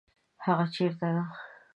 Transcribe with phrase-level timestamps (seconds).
[0.45, 1.23] هغه چیرته ده؟